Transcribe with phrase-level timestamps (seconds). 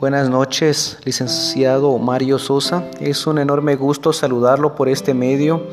[0.00, 2.84] Buenas noches, licenciado Mario Sosa.
[3.00, 5.66] Es un enorme gusto saludarlo por este medio.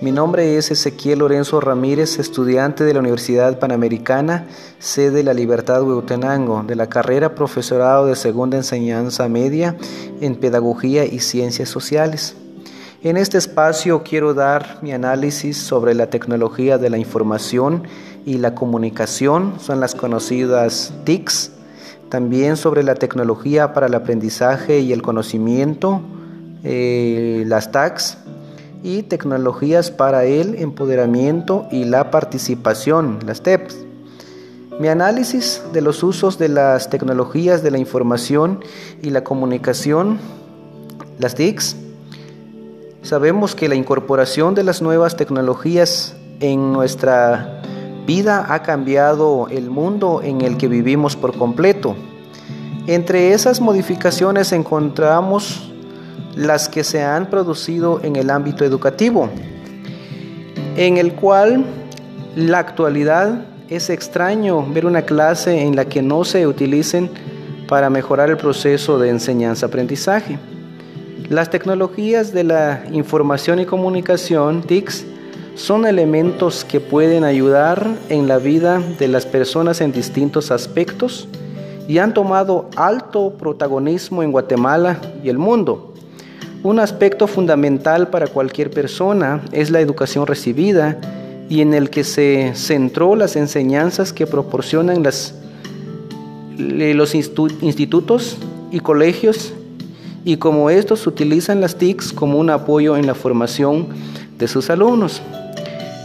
[0.00, 4.46] Mi nombre es Ezequiel Lorenzo Ramírez, estudiante de la Universidad Panamericana,
[4.78, 9.76] sede La Libertad Huehuetenango, de la carrera Profesorado de Segunda Enseñanza Media
[10.22, 12.34] en Pedagogía y Ciencias Sociales.
[13.02, 17.82] En este espacio quiero dar mi análisis sobre la tecnología de la información
[18.24, 21.55] y la comunicación, son las conocidas TICs
[22.08, 26.00] también sobre la tecnología para el aprendizaje y el conocimiento,
[26.64, 28.18] eh, las TACs,
[28.82, 33.76] y tecnologías para el empoderamiento y la participación, las TEPs.
[34.78, 38.60] Mi análisis de los usos de las tecnologías de la información
[39.02, 40.18] y la comunicación,
[41.18, 41.76] las TICs.
[43.02, 47.62] Sabemos que la incorporación de las nuevas tecnologías en nuestra
[48.06, 51.96] vida ha cambiado el mundo en el que vivimos por completo.
[52.86, 55.72] Entre esas modificaciones encontramos
[56.36, 59.28] las que se han producido en el ámbito educativo,
[60.76, 61.64] en el cual
[62.36, 67.10] la actualidad es extraño ver una clase en la que no se utilicen
[67.66, 70.38] para mejorar el proceso de enseñanza-aprendizaje.
[71.28, 75.06] Las tecnologías de la información y comunicación, TICs,
[75.56, 81.28] son elementos que pueden ayudar en la vida de las personas en distintos aspectos
[81.88, 85.94] y han tomado alto protagonismo en Guatemala y el mundo.
[86.62, 91.00] Un aspecto fundamental para cualquier persona es la educación recibida
[91.48, 95.02] y en el que se centró las enseñanzas que proporcionan
[96.58, 98.36] los institutos
[98.70, 99.54] y colegios
[100.24, 103.86] y como estos utilizan las TICs como un apoyo en la formación
[104.38, 105.22] de sus alumnos.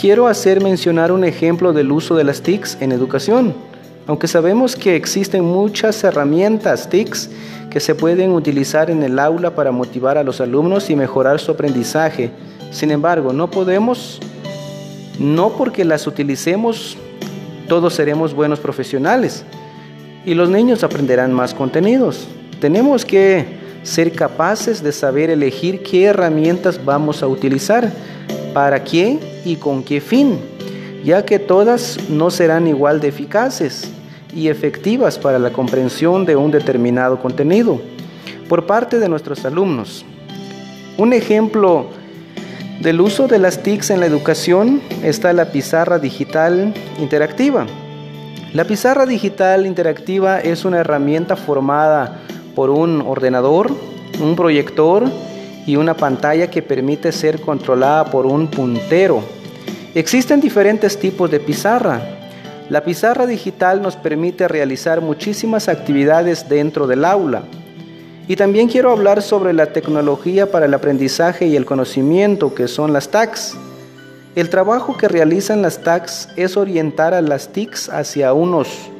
[0.00, 3.54] Quiero hacer mencionar un ejemplo del uso de las TICs en educación.
[4.06, 7.30] Aunque sabemos que existen muchas herramientas TICs
[7.70, 11.52] que se pueden utilizar en el aula para motivar a los alumnos y mejorar su
[11.52, 12.30] aprendizaje,
[12.70, 14.20] sin embargo, no podemos,
[15.18, 16.98] no porque las utilicemos,
[17.68, 19.44] todos seremos buenos profesionales
[20.26, 22.26] y los niños aprenderán más contenidos.
[22.60, 23.46] Tenemos que
[23.84, 27.92] ser capaces de saber elegir qué herramientas vamos a utilizar
[28.54, 30.38] para qué y con qué fin,
[31.04, 33.90] ya que todas no serán igual de eficaces
[34.34, 37.80] y efectivas para la comprensión de un determinado contenido
[38.48, 40.06] por parte de nuestros alumnos.
[40.96, 41.86] Un ejemplo
[42.80, 47.66] del uso de las TICs en la educación está la pizarra digital interactiva.
[48.52, 52.20] La pizarra digital interactiva es una herramienta formada
[52.54, 53.72] por un ordenador,
[54.20, 55.04] un proyector
[55.66, 59.22] y una pantalla que permite ser controlada por un puntero.
[59.94, 62.00] Existen diferentes tipos de pizarra.
[62.68, 67.44] La pizarra digital nos permite realizar muchísimas actividades dentro del aula.
[68.26, 72.92] Y también quiero hablar sobre la tecnología para el aprendizaje y el conocimiento, que son
[72.92, 73.54] las TACs.
[74.34, 78.90] El trabajo que realizan las TACs es orientar a las TICs hacia unos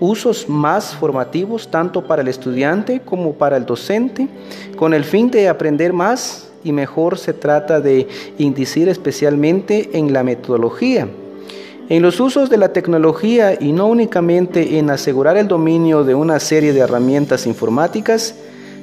[0.00, 4.28] usos más formativos tanto para el estudiante como para el docente,
[4.76, 8.08] con el fin de aprender más y mejor se trata de
[8.38, 11.08] indicir especialmente en la metodología.
[11.88, 16.40] En los usos de la tecnología y no únicamente en asegurar el dominio de una
[16.40, 18.34] serie de herramientas informáticas,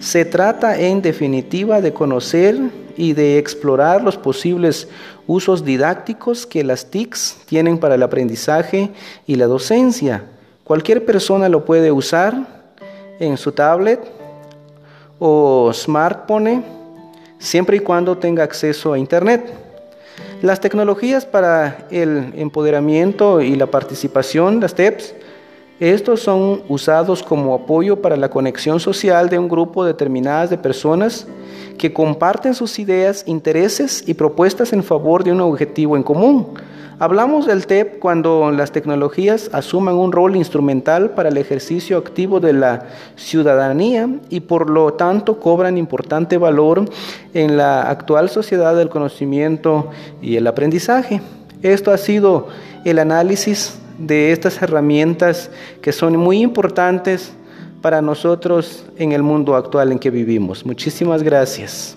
[0.00, 2.58] se trata en definitiva de conocer
[2.96, 4.88] y de explorar los posibles
[5.26, 8.90] usos didácticos que las TICs tienen para el aprendizaje
[9.26, 10.24] y la docencia
[10.70, 12.46] Cualquier persona lo puede usar
[13.18, 13.98] en su tablet
[15.18, 16.62] o smartphone
[17.40, 19.52] siempre y cuando tenga acceso a Internet.
[20.42, 25.16] Las tecnologías para el empoderamiento y la participación, las TEPS,
[25.80, 31.26] estos son usados como apoyo para la conexión social de un grupo determinado de personas
[31.78, 36.46] que comparten sus ideas, intereses y propuestas en favor de un objetivo en común.
[37.02, 42.52] Hablamos del TEP cuando las tecnologías asuman un rol instrumental para el ejercicio activo de
[42.52, 46.84] la ciudadanía y por lo tanto cobran importante valor
[47.32, 49.88] en la actual sociedad del conocimiento
[50.20, 51.22] y el aprendizaje.
[51.62, 52.48] Esto ha sido
[52.84, 57.32] el análisis de estas herramientas que son muy importantes
[57.80, 60.66] para nosotros en el mundo actual en que vivimos.
[60.66, 61.96] Muchísimas gracias.